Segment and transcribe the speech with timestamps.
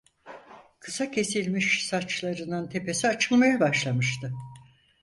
[0.79, 4.33] Kısa kesilmiş saçlarının tepesi açılmaya başlamıştı.